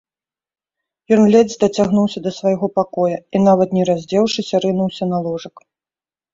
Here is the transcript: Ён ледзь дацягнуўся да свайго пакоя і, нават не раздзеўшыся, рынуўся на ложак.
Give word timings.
Ён 1.17 1.21
ледзь 1.35 1.57
дацягнуўся 1.65 2.19
да 2.29 2.33
свайго 2.39 2.65
пакоя 2.79 3.17
і, 3.21 3.37
нават 3.47 3.69
не 3.81 3.87
раздзеўшыся, 3.93 4.55
рынуўся 4.67 5.03
на 5.15 5.25
ложак. 5.31 5.55